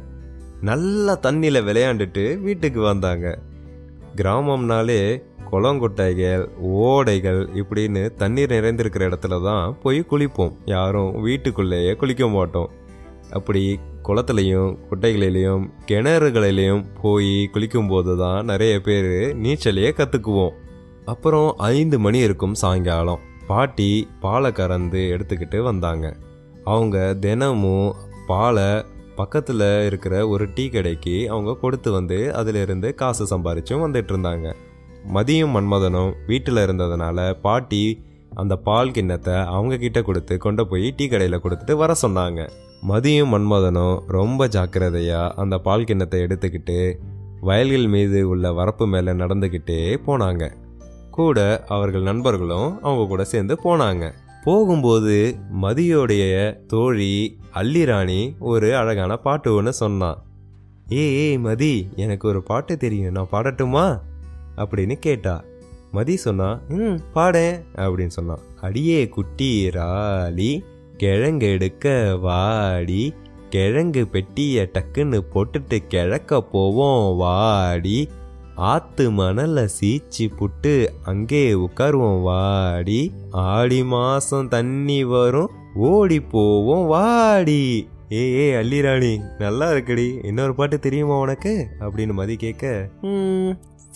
நல்லா 0.61 1.19
தண்ணியில் 1.21 1.63
விளையாண்டுட்டு 1.63 2.41
வீட்டுக்கு 2.41 2.81
வந்தாங்க. 2.81 3.39
கிராமம்னாலே 4.15 5.23
குளங்கொட்டைகள் 5.51 6.47
ஓடைகள் 6.65 7.47
இப்படின்னு 7.55 8.13
தண்ணீர் 8.13 8.51
நிறைந்திருக்கிற 8.51 9.09
இடத்துல 9.09 9.43
தான் 9.43 9.77
போய் 9.81 10.05
குளிப்போம். 10.11 10.53
யாரும் 10.65 11.21
வீட்டுக்குள்ளேயே 11.21 11.95
குளிக்க 11.95 12.27
மாட்டோம். 12.27 12.69
அப்படி 13.33 13.63
குளத்துலையும் 14.07 14.71
குட்டைகளிலையும் 14.89 15.65
கிணறுகளிலையும் 15.87 16.83
போய் 17.01 17.35
குளிக்கும்போது 17.53 18.13
தான் 18.17 18.45
நிறைய 18.45 18.73
பேர் 18.81 19.13
நீச்சலையே 19.43 19.91
கற்றுக்குவோம் 19.99 20.55
அப்புறம் 21.05 21.49
ஐந்து 21.73 21.97
மணி 21.99 22.19
இருக்கும் 22.19 22.53
சாயங்காலம். 22.53 23.23
பாட்டி 23.47 23.91
பாலை 24.19 24.51
கறந்து 24.51 25.01
எடுத்துக்கிட்டு 25.15 25.57
வந்தாங்க. 25.61 26.05
அவங்க 26.63 26.97
தினமும் 27.13 27.89
பாலை 28.27 28.69
பக்கத்தில் 29.15 29.65
இருக்கிற 29.85 30.13
ஒரு 30.27 30.45
டீ 30.55 30.65
கடைக்கு 30.69 31.15
அவங்க 31.29 31.51
கொடுத்து 31.53 31.89
வந்து 31.91 32.19
அதிலிருந்து 32.35 32.89
காசு 33.01 33.23
சம்பாரிச்சும் 33.31 33.83
வந்துட்டு 33.85 34.11
இருந்தாங்க. 34.13 34.47
மதியம் 35.13 35.53
மன்மதனும் 35.55 36.11
வீட்டில் 36.27 36.61
இருந்ததுனால 36.65 37.17
பாட்டி 37.45 37.83
அந்த 38.35 38.53
பால் 38.67 38.91
கிண்ணத்தை 38.91 39.35
அவங்க 39.55 39.75
கிட்ட 39.77 40.01
கொடுத்து 40.01 40.35
கொண்டு 40.37 40.63
போய் 40.67 40.87
டீ 40.97 41.07
கடையில் 41.07 41.43
கொடுத்துட்டு 41.43 41.75
வர 41.81 41.93
சொன்னாங்க. 42.01 42.41
மதியம் 42.87 43.31
மன்மதனும் 43.33 43.99
ரொம்ப 44.07 44.47
ஜாக்கிரதையாக 44.47 45.33
அந்த 45.33 45.57
பால் 45.57 45.83
கிண்ணத்தை 45.83 46.19
எடுத்துக்கிட்டு 46.21 46.93
வயல்கள் 47.41 47.87
மீது 47.87 48.27
உள்ள 48.27 48.51
வரப்பு 48.51 48.87
மேலே 48.87 49.11
நடந்துக்கிட்டே 49.11 49.97
போனாங்க. 50.07 50.51
கூட 51.11 51.63
அவர்கள் 51.67 52.01
நண்பர்களும் 52.01 52.81
அவங்க 52.81 53.05
கூட 53.07 53.23
சேர்ந்து 53.23 53.59
போனாங்க. 53.63 54.11
போகும்போது 54.43 55.35
மதியோடைய 55.61 56.55
தோழி 56.65 57.39
அல்லிராணி 57.53 58.37
ஒரு 58.39 58.75
அழகான 58.75 59.17
பாட்டு 59.17 59.53
ஒன்று 59.53 59.73
சொன்னான் 59.73 60.23
ஏய் 60.87 61.15
ஏய் 61.15 61.37
மதி 61.37 61.87
எனக்கு 61.95 62.27
ஒரு 62.27 62.43
பாட்டு 62.43 62.77
தெரியும். 62.77 63.11
நான் 63.11 63.31
பாடட்டுமா? 63.31 63.99
அப்படின்னு 64.57 64.93
கேட்டா. 64.93 65.43
மதி 65.91 66.15
சொன்னா 66.15 66.59
ம் 66.69 66.95
பாடேன் 67.13 67.63
அப்படின்னு 67.75 68.07
சொன்னான் 68.07 68.39
அடியே 68.61 69.09
குட்டி 69.09 69.69
ராலி 69.69 70.63
கிழங்கு 71.03 71.47
எடுக்க 71.55 71.87
வாடி. 72.25 73.03
கிழங்கு 73.53 74.01
பெட்டியை 74.13 74.63
டக்குன்னு 74.75 75.19
போட்டுட்டு 75.33 75.77
கிழக்க 75.93 76.41
போவோம் 76.53 77.05
வாடி. 77.21 77.97
ஆத்து 78.71 79.03
மணல்ல 79.11 79.59
சீச்சி 79.77 80.25
புட்டு 80.39 80.73
அங்கே 81.11 81.43
உட்காருவோம் 81.65 82.21
வாடி. 82.27 82.99
ஆடி 83.47 83.79
மாசம் 83.93 84.49
தண்ணி 84.55 84.99
வரும் 85.13 85.51
ஓடி 85.89 86.19
போவோம் 86.33 86.85
வாடி. 86.93 87.63
ஏ 88.11 88.23
ஏ 88.39 88.45
அல்லிராணி 88.61 89.13
நல்லா 89.39 89.67
இருக்குடி. 89.71 90.07
இன்னொரு 90.29 90.55
பாட்டு 90.55 90.77
தெரியுமா 90.79 91.17
உனக்கு? 91.25 91.53
அப்படின்னு 91.79 92.13
மதி 92.13 92.35
கேட்க 92.45 92.73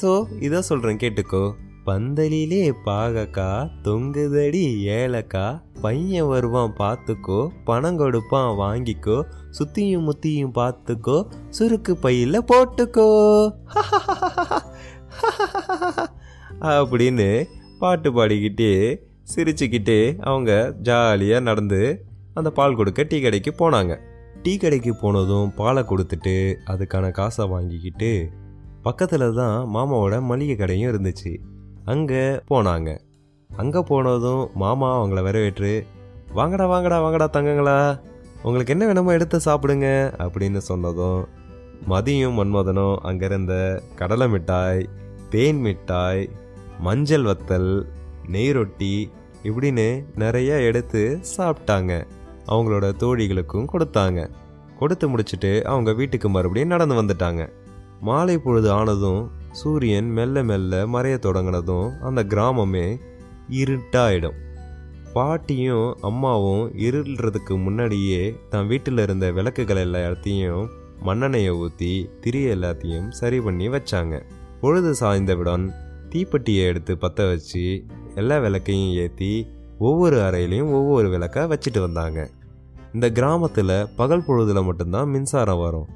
ஸோ 0.02 0.12
இதான் 0.46 0.68
சொல்கிறேன் 0.70 0.70
சொல்றேன் 0.72 1.02
கேட்டுக்கோ. 1.04 1.44
பந்தலிலே 1.88 2.74
பாகக்கா 2.86 3.70
தொங்குதடி 3.84 4.90
ஏலக்கா 4.90 5.62
பையன் 5.82 6.28
வருவான் 6.28 6.74
பார்த்துக்கோ 6.80 7.50
பணம் 7.64 7.98
கொடுப்பான் 7.98 8.58
வாங்கிக்கோ 8.58 9.24
சுத்தியும் 9.52 10.02
முத்தியும் 10.02 10.54
பார்த்துக்கோ 10.54 11.30
சுருக்கு 11.50 11.98
பையில 12.04 12.38
போட்டுக்கோ. 12.52 13.48
அப்படின்னு 16.62 17.48
பாட்டு 17.80 18.12
பாடிக்கிட்டு 18.12 19.02
சிரிச்சுக்கிட்டு 19.36 20.18
அவங்க 20.20 20.76
ஜாலியாக 20.82 21.44
நடந்து 21.44 22.06
அந்த 22.34 22.50
பால் 22.50 22.76
கொடுக்க 22.76 23.04
டீ 23.04 23.22
கடைக்கு 23.22 23.56
போனாங்க. 23.60 23.98
டீ 24.44 24.58
கடைக்கு 24.58 24.96
போனதும் 24.96 25.56
பாலை 25.56 25.84
கொடுத்துட்டு 25.84 26.56
அதுக்கான 26.66 27.12
காசை 27.12 27.46
வாங்கிக்கிட்டு 27.46 28.30
பக்கத்தில் 28.82 29.34
தான் 29.34 29.76
மாமாவோட 29.76 30.22
மளிகை 30.22 30.56
கடையும் 30.56 30.92
இருந்துச்சு. 30.92 31.57
அங்கே 31.88 32.24
போனாங்க. 32.50 32.90
அங்கே 33.50 33.82
போனதும் 33.90 34.44
மாமா 34.62 34.88
அவங்கள 34.98 35.20
வரவேற்று 35.28 35.74
வாங்கடா 36.38 36.66
வாங்கடா 36.72 36.98
வாங்கடா 37.04 37.28
தங்கங்களா 37.36 37.76
உங்களுக்கு 38.44 38.74
என்ன 38.74 38.86
வேணுமோ 38.86 39.12
எடுத்து 39.12 39.38
சாப்பிடுங்க 39.46 39.88
அப்படின்னு 40.24 40.62
சொன்னதும் 40.70 41.22
மதியம் 41.90 42.38
மன்மதனும் 42.40 42.98
அங்கிருந்த 43.10 43.54
கடலை 43.96 44.28
மிட்டாய் 44.30 44.82
தேன் 45.30 45.62
மிட்டாய் 45.62 46.24
மஞ்சள் 46.80 47.28
வத்தல் 47.30 47.72
நெய் 48.28 48.54
ரொட்டி 48.58 48.94
இப்படின்னு 49.44 49.88
நிறைய 50.16 50.60
எடுத்து 50.70 51.02
சாப்பிட்டாங்க. 51.38 51.94
அவங்களோட 52.48 52.86
தோழிகளுக்கும் 53.04 53.72
கொடுத்தாங்க. 53.74 54.20
கொடுத்து 54.80 55.06
முடிச்சுட்டு 55.10 55.52
அவங்க 55.72 55.92
வீட்டுக்கு 55.94 56.30
மறுபடியும் 56.30 56.74
நடந்து 56.76 56.98
வந்துட்டாங்க. 57.02 57.44
மாலை 58.00 58.38
பொழுது 58.38 58.70
ஆனதும் 58.72 59.22
சூரியன் 59.60 60.10
மெல்ல 60.10 60.44
மெல்ல 60.44 60.80
மறைய 60.86 61.16
தொடங்கினதும் 61.26 61.90
அந்த 62.00 62.22
கிராமமே 62.24 62.88
இருட்டாயிடும். 63.62 64.38
பாட்டியும் 65.14 65.90
அம்மாவும் 66.02 66.66
இருள்றதுக்கு 66.88 67.54
முன்னாடியே 67.64 68.22
தன் 68.50 68.68
வீட்டில் 68.68 68.98
இருந்த 68.98 69.28
விளக்குகள் 69.32 69.82
எல்லாத்தையும் 69.86 70.66
மண்ணெண்ணையை 71.06 71.54
ஊற்றி 71.58 71.94
திரி 72.22 72.42
எல்லாத்தையும் 72.46 73.08
சரி 73.10 73.40
பண்ணி 73.40 73.68
வச்சாங்க. 73.68 74.16
பொழுது 74.62 74.92
சாய்ந்தவுடன் 75.00 75.66
தீப்பெட்டியை 76.10 76.64
எடுத்து 76.64 76.94
பற்ற 76.98 77.26
வச்சு 77.28 77.64
எல்லா 78.16 78.38
விளக்கையும் 78.38 78.94
ஏற்றி 79.04 79.32
ஒவ்வொரு 79.80 80.20
அறையிலையும் 80.20 80.72
ஒவ்வொரு 80.72 81.10
விளக்க 81.10 81.48
வச்சுட்டு 81.48 81.80
வந்தாங்க. 81.80 82.20
இந்த 82.94 83.08
கிராமத்தில் 83.12 83.78
பகல் 83.96 84.28
பொழுதுல 84.28 84.62
மட்டும்தான் 84.64 85.10
மின்சாரம் 85.10 85.60
வரும். 85.60 85.90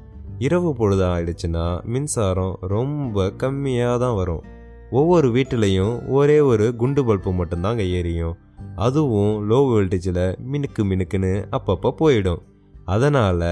இரவு 0.45 0.69
பொழுது 0.75 1.03
ஆயிடுச்சுன்னா 1.05 1.65
மின்சாரம் 1.93 2.55
ரொம்ப 2.74 3.25
கம்மியாக 3.41 4.00
தான் 4.00 4.15
வரும். 4.15 4.43
ஒவ்வொரு 4.91 5.27
வீட்டிலையும் 5.29 5.95
ஒரே 6.10 6.38
ஒரு 6.51 6.65
குண்டு 6.75 7.01
பல்பு 7.05 7.31
மட்டும்தாங்க 7.31 7.83
எரியும். 8.00 8.36
அதுவும் 8.75 9.33
லோ 9.50 9.60
வோல்டேஜில் 9.69 10.24
மினுக்கு 10.51 10.83
மினுக்குன்னு 10.91 11.33
அப்பப்போ 11.57 11.89
போயிடும். 12.00 12.41
அதனால் 12.86 13.45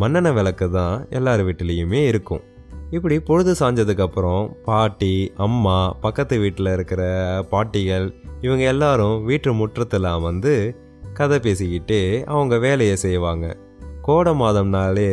மண்ணெண்ணெய் 0.00 0.36
விளக்கு 0.38 0.66
தான் 0.70 0.96
எல்லார் 1.10 1.42
வீட்டிலையுமே 1.46 2.00
இருக்கும். 2.10 2.42
இப்படி 2.90 3.16
பொழுது 3.20 3.52
சாஞ்சதுக்கப்புறம் 3.60 4.44
பாட்டி 4.64 5.12
அம்மா 5.36 5.78
பக்கத்து 6.04 6.36
வீட்டில் 6.38 6.72
இருக்கிற 6.72 7.02
பாட்டிகள் 7.50 8.06
இவங்க 8.40 8.64
எல்லாரும் 8.64 9.16
வீட்டு 9.24 9.52
முற்றத்தில் 9.52 10.08
வந்து 10.20 10.54
கதை 11.12 11.38
பேசிக்கிட்டு 11.38 12.00
அவங்க 12.26 12.54
வேலையை 12.58 12.96
செய்வாங்க. 12.96 13.46
கோடை 14.02 14.32
மாதம்னாலே 14.32 15.10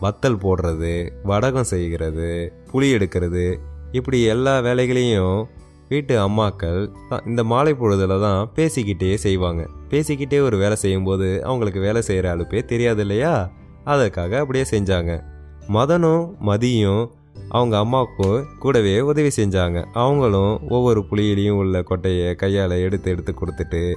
வத்தல் 0.00 0.42
போடுறது 0.42 1.10
வடகம் 1.24 1.70
செய்கிறது 1.72 2.52
புளி 2.72 2.88
எடுக்கிறது 2.96 3.58
இப்படி 3.92 4.22
எல்லா 4.22 4.58
வேலைகளையும் 4.58 5.48
வீட்டு 5.88 6.28
அம்மாக்கள் 6.28 6.92
இந்த 7.26 7.44
மாலை 7.44 7.72
பொழுதுல 7.72 8.20
தான் 8.20 8.50
பேசிக்கிட்டே 8.54 9.14
செய்வாங்க. 9.14 9.66
பேசிக்கிட்டே 9.90 10.40
ஒரு 10.40 10.56
வேலை 10.56 10.76
செய்யும்போது 10.76 11.44
அவங்களுக்கு 11.44 11.80
வேலை 11.80 12.02
செய்கிற 12.02 12.36
அழுப்பே 12.36 12.64
தெரியாது 12.64 13.00
இல்லையா? 13.00 13.50
அதற்காக 13.84 14.38
அப்படியே 14.38 14.64
செஞ்சாங்க. 14.70 15.22
மதனும் 15.68 16.36
மதியும் 16.38 17.10
அவங்க 17.48 17.78
அம்மாவுக்கு 17.78 18.44
கூடவே 18.58 19.00
உதவி 19.00 19.30
செஞ்சாங்க. 19.36 19.84
அவங்களும் 19.92 20.68
ஒவ்வொரு 20.68 21.04
புளியிலையும் 21.10 21.60
உள்ள 21.62 21.80
கொட்டையை 21.80 22.34
கையால் 22.34 22.70
எடுத்து 22.70 23.10
எடுத்து 23.10 23.34
கொடுத்துட்டு 23.34 23.94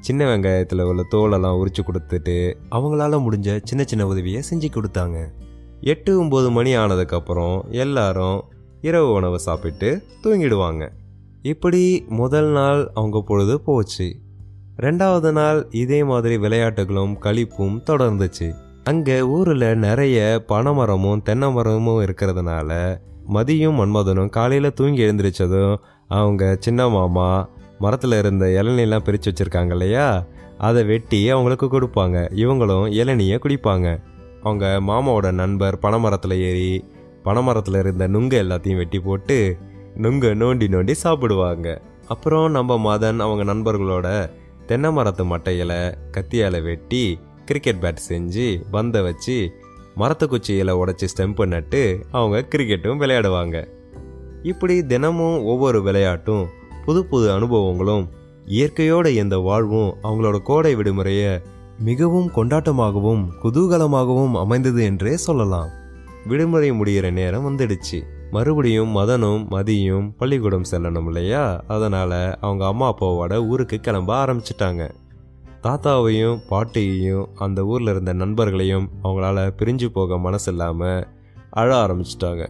சின்ன 0.00 0.24
வெங்காயத்தில் 0.24 0.82
உள்ள 0.82 1.02
தோலெல்லாம் 1.10 1.58
உரிச்சு 1.60 1.82
கொடுத்துட்டு 1.82 2.54
அவங்களால 2.70 3.18
முடிஞ்ச 3.24 3.60
சின்ன 3.64 3.84
சின்ன 3.84 4.06
உதவியை 4.06 4.42
செஞ்சு 4.50 4.68
கொடுத்தாங்க. 4.74 5.18
எட்டு 5.80 6.24
ஒம்பது 6.24 6.50
மணி 6.50 6.76
ஆனதுக்கப்புறம் 6.76 7.70
எல்லாரும் 7.70 8.44
இரவு 8.80 9.12
உணவு 9.12 9.38
சாப்பிட்டு 9.38 10.02
தூங்கிடுவாங்க. 10.22 10.88
இப்படி 11.42 12.04
முதல் 12.08 12.50
நாள் 12.50 12.90
அவங்க 12.94 13.22
பொழுது 13.26 13.60
போச்சு. 13.60 14.16
ரெண்டாவது 14.76 15.32
நாள் 15.32 15.66
இதே 15.70 16.04
மாதிரி 16.04 16.38
விளையாட்டுகளும் 16.38 17.18
கழிப்பும் 17.20 17.82
தொடர்ந்துச்சு. 17.90 18.54
அங்கே 18.84 19.22
ஊரில் 19.22 19.76
நிறைய 19.76 20.44
பனைமரமும் 20.48 21.22
தென்னை 21.22 21.52
மரமும் 21.52 22.00
இருக்கிறதுனால 22.00 23.00
மதியும் 23.26 23.78
மன்மதனும் 23.78 24.28
காலையில் 24.28 24.74
தூங்கி 24.74 25.02
எழுந்திரிச்சதும் 25.02 25.76
அவங்க 26.08 26.56
சின்ன 26.60 26.88
மாமா 26.88 27.48
மரத்தில் 27.78 28.12
இருந்த 28.12 28.46
இளநீலாம் 28.46 28.98
பிரித்து 28.98 29.32
வச்சுருக்காங்க 29.32 29.70
இல்லையா? 29.70 30.24
அதை 30.58 30.84
வெட்டி 30.84 31.30
அவங்களுக்கு 31.30 31.66
கொடுப்பாங்க. 31.66 32.18
இவங்களும் 32.34 32.92
இளநியை 32.92 33.38
குடிப்பாங்க. 33.38 34.00
அவங்க 34.42 34.80
மாமாவோட 34.86 35.32
நண்பர் 35.32 35.78
பனைமரத்தில் 35.82 36.38
ஏறி 36.38 36.84
பனைமரத்தில் 37.24 37.78
இருந்த 37.78 38.06
நுங்கு 38.06 38.42
எல்லாத்தையும் 38.42 38.76
வெட்டி 38.76 39.00
போட்டு 39.00 39.56
நுங்கு 39.94 40.34
நோண்டி 40.34 40.66
நோண்டி 40.68 40.90
சாப்பிடுவாங்க. 40.90 41.80
அப்புறம் 42.08 42.50
நம்ம 42.50 42.76
மதன் 42.76 43.18
அவங்க 43.18 43.54
நண்பர்களோட 43.54 44.30
தென்னை 44.66 44.92
மரத்து 44.92 45.24
மட்டையில் 45.24 45.94
கத்தியால் 46.12 46.62
வெட்டி 46.62 47.18
கிரிக்கெட் 47.44 47.82
பேட் 47.82 47.96
செஞ்சு 48.08 48.62
பந்தை 48.70 49.02
வச்சு 49.02 49.52
மரத்து 49.94 50.28
குச்சியில் 50.28 50.74
உடச்சி 50.74 51.06
ஸ்டெம்பு 51.16 51.46
நட்டு 51.46 52.06
அவங்க 52.10 52.56
கிரிக்கெட்டும் 52.56 53.00
விளையாடுவாங்க. 53.00 53.68
இப்படி 54.42 54.86
தினமும் 54.86 55.44
ஒவ்வொரு 55.44 55.82
விளையாட்டும் 55.82 56.46
புது 56.88 57.04
புது 57.04 57.38
அனுபவங்களும் 57.38 58.08
இயற்கையோட 58.46 59.06
இந்த 59.06 59.38
வாழ்வும் 59.38 59.94
அவங்களோட 60.02 60.38
கோடை 60.38 60.76
விடுமுறையை 60.76 61.42
மிகவும் 61.78 62.30
கொண்டாட்டமாகவும் 62.34 63.28
குதூகலமாகவும் 63.42 64.32
அமைந்தது 64.32 64.84
என்றே 64.84 65.16
சொல்லலாம். 65.16 65.68
விடுமுறை 66.26 66.72
முடிகிற 66.72 67.10
நேரம் 67.10 67.46
வந்துடுச்சு. 67.46 68.02
மறுபடியும் 68.30 68.96
மதனும் 68.96 69.48
மதியும் 69.48 70.14
பள்ளிக்கூடம் 70.16 70.62
செல்லணும் 70.70 71.06
இல்லையா? 71.06 71.64
அதனால 71.66 72.38
அவங்க 72.40 72.66
அம்மா 72.66 72.94
அப்பாவோட 72.94 73.46
ஊருக்கு 73.46 73.80
கிளம்ப 73.80 74.24
ஆரம்பிச்சிட்டாங்க. 74.24 74.90
தாத்தாவையும் 75.62 76.38
பாட்டியையும் 76.48 77.28
அந்த 77.34 77.64
ஊர்ல 77.64 77.90
இருந்த 77.90 78.14
நண்பர்களையும் 78.14 78.88
அவங்களால 79.04 79.50
பிரிஞ்சு 79.58 79.86
போக 79.86 80.18
மனசு 80.18 80.50
இல்லாம 80.50 81.06
அழ 81.50 81.86
ஆரம்பிச்சிட்டாங்க. 81.86 82.48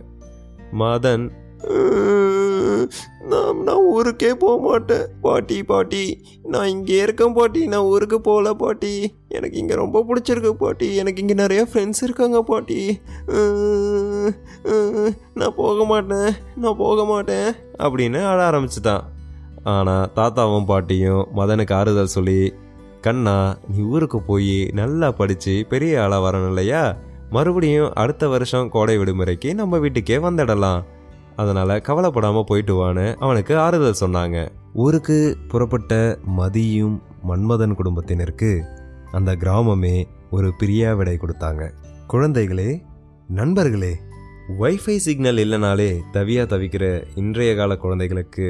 மதன் 0.73 1.31
நான் 3.31 3.59
நான் 3.67 3.87
ஊருக்கே 3.95 4.31
போக 4.43 4.57
மாட்டேன். 4.67 5.05
பாட்டி 5.25 5.59
பாட்டி 5.71 6.03
நான் 6.53 6.71
இங்கே 6.75 6.99
இருக்கேன் 7.07 7.37
பாட்டி. 7.39 7.63
நான் 7.73 7.89
ஊருக்கு 7.93 8.19
போகல 8.29 8.53
பாட்டி. 8.63 8.93
எனக்கு 9.37 9.57
இங்கே 9.63 9.77
ரொம்ப 9.83 10.05
பிடிச்சிருக்கு 10.09 10.53
பாட்டி. 10.65 10.89
எனக்கு 11.03 11.23
இங்கே 11.25 11.37
நிறைய 11.43 11.63
ஃப்ரெண்ட்ஸ் 11.71 12.05
இருக்காங்க 12.07 12.41
பாட்டி. 12.53 12.81
நான் 15.41 15.59
போக 15.63 15.85
மாட்டேன் 15.93 16.31
நான் 16.63 16.81
போக 16.85 17.05
மாட்டேன் 17.13 17.51
அப்படின்னு 17.85 18.23
அழ 18.31 18.39
ஆரம்பிச்சுட்டான். 18.51 19.05
ஆனால் 19.75 20.09
தாத்தாவும் 20.17 20.71
பாட்டியும் 20.73 21.23
மதனுக்கு 21.39 21.75
ஆறுதல் 21.81 22.15
சொல்லி 22.17 22.41
கண்ணா 23.07 23.35
நீ 23.71 23.81
ஊருக்கு 23.95 24.19
போய் 24.29 24.57
நல்லா 24.79 25.09
படித்து 25.19 25.53
பெரிய 25.73 26.01
ஆளாக 26.05 26.25
வரணும் 26.25 26.51
இல்லையா? 26.53 26.81
மறுபடியும் 27.35 27.91
அடுத்த 28.03 28.25
வருஷம் 28.33 28.71
கோடை 28.75 28.95
விடுமுறைக்கு 28.99 29.51
நம்ம 29.61 29.79
வீட்டுக்கே 29.85 30.17
வந்துடலாம். 30.27 30.81
அதனால 31.39 31.77
கவலைப்படாம 31.89 32.43
போயிட்டு 32.43 32.75
வான்னு 32.79 33.07
அவனுக்கு 33.17 33.55
ஆறுதல் 33.59 34.01
சொன்னாங்க. 34.01 34.39
ஊருக்கு 34.75 35.19
புறப்பட்ட 35.49 36.19
மதியும் 36.39 36.97
மன்மதன் 37.29 37.75
குடும்பத்தினருக்கு 37.75 38.53
அந்த 39.13 39.31
கிராமமே 39.37 39.97
ஒரு 40.31 40.49
பிரியா 40.59 40.91
விடை 40.95 41.15
கொடுத்தாங்க. 41.17 41.63
குழந்தைகளே 42.13 42.71
நண்பர்களே 43.29 43.93
வைஃபை 44.61 44.97
சிக்னல் 44.97 45.37
இல்லைனாலே 45.37 45.91
தவியா 46.13 46.45
தவிக்கிற 46.53 46.85
இன்றைய 47.15 47.51
கால 47.57 47.77
குழந்தைகளுக்கு 47.77 48.49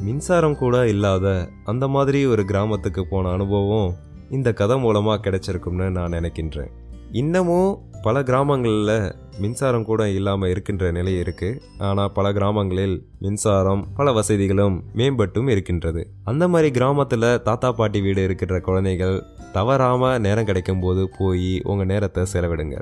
மின்சாரம் 0.00 0.58
கூட 0.58 0.76
இல்லாத 0.88 1.26
அந்த 1.64 1.84
மாதிரி 1.88 2.20
ஒரு 2.26 2.44
கிராமத்துக்கு 2.44 3.02
போன 3.10 3.30
அனுபவம் 3.30 3.90
இந்த 4.30 4.52
கதை 4.52 4.76
மூலமாக 4.78 5.22
கிடைச்சிருக்கும்னு 5.24 5.88
நான் 5.90 6.12
நினைக்கின்றேன். 6.12 6.70
இன்னமும் 7.12 7.72
பல 8.04 8.22
கிராமங்களில் 8.28 9.12
மின்சாரம் 9.42 9.84
கூட 9.88 10.02
இல்லாமல் 10.10 10.50
இருக்கின்ற 10.52 10.84
நிலை 10.96 11.12
இருக்குது 11.22 11.58
ஆனால் 11.88 12.10
பல 12.16 12.32
கிராமங்களில் 12.32 12.94
மின்சாரம் 13.24 13.82
பல 13.98 14.12
வசதிகளும் 14.12 14.76
மேம்பட்டும் 14.98 15.50
இருக்கின்றது. 15.52 16.02
அந்த 16.24 16.44
மாதிரி 16.48 16.68
கிராமத்தில் 16.78 17.26
தாத்தா 17.48 17.68
பாட்டி 17.72 18.00
வீடு 18.00 18.22
இருக்கிற 18.22 18.58
குழந்தைகள் 18.60 19.16
தவறாமல் 19.52 20.20
நேரம் 20.20 20.48
கிடைக்கும் 20.50 20.80
போது 20.80 21.02
போய் 21.18 21.52
உங்கள் 21.70 21.90
நேரத்தை 21.92 22.24
செலவிடுங்க. 22.32 22.78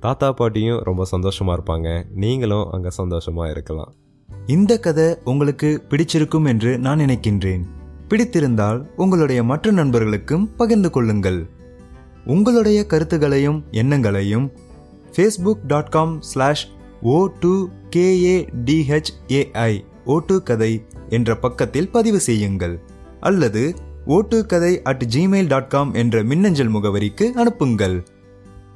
தாத்தா 0.00 0.28
பாட்டியும் 0.32 0.82
ரொம்ப 0.88 1.04
சந்தோஷமாக 1.04 1.56
இருப்பாங்க. 1.58 1.88
நீங்களும் 2.24 2.66
அங்கே 2.70 2.92
சந்தோஷமாக 3.00 3.50
இருக்கலாம். 3.50 3.90
இந்த 4.46 4.78
கதை 4.78 5.08
உங்களுக்கு 5.24 5.70
பிடிச்சிருக்கும் 5.90 6.48
என்று 6.52 6.72
நான் 6.78 7.02
நினைக்கின்றேன். 7.04 7.64
பிடித்திருந்தால் 8.08 8.82
உங்களுடைய 8.96 9.40
மற்ற 9.42 9.72
நண்பர்களுக்கும் 9.80 10.46
பகிர்ந்து 10.56 10.90
கொள்ளுங்கள். 10.90 11.40
உங்களுடைய 12.30 12.86
கருத்துகளையும் 12.86 13.64
எண்ணங்களையும் 13.70 14.46
Facebook 15.12 15.62
dot 15.66 15.88
com 15.88 16.20
slash 16.20 16.64
O 17.02 17.28
two 17.40 17.52
K A D H A I 17.96 19.72
ஓட்டு 20.04 20.42
கதை 20.42 20.72
என்ற 21.08 21.36
பக்கத்தில் 21.36 21.88
பதிவு 21.88 22.20
செய்யுங்கள். 22.20 22.76
அல்லது 23.20 23.62
ஓட்டு 24.06 24.46
கதை 24.46 24.82
அட் 24.82 25.04
ஜிமெயில் 25.14 25.46
டாட் 25.46 25.68
காம் 25.68 25.94
என்ற 25.94 26.22
மின்னஞ்சல் 26.22 26.72
முகவரிக்கு 26.74 27.26
அனுப்புங்கள். 27.32 27.96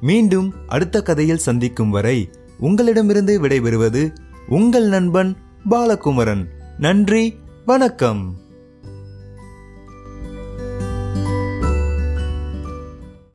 மீண்டும் 0.01 0.53
அடுத்த 0.67 1.01
கதையில் 1.01 1.45
சந்திக்கும் 1.47 1.89
வரை 1.89 2.17
உங்களிடமிருந்து 2.59 3.41
விடைபெறுவது 3.41 4.03
உங்கள் 4.49 4.87
நண்பன் 4.87 5.37
பாலகுமரன். 5.69 6.45
நன்றி 6.77 7.23
வணக்கம். 7.65 8.23